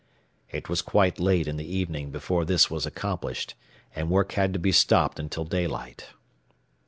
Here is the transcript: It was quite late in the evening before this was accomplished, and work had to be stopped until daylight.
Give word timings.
It 0.49 0.67
was 0.67 0.81
quite 0.81 1.19
late 1.19 1.47
in 1.47 1.57
the 1.57 1.75
evening 1.77 2.09
before 2.09 2.43
this 2.43 2.71
was 2.71 2.87
accomplished, 2.87 3.53
and 3.95 4.09
work 4.09 4.31
had 4.31 4.51
to 4.53 4.57
be 4.57 4.71
stopped 4.71 5.19
until 5.19 5.45
daylight. 5.45 6.07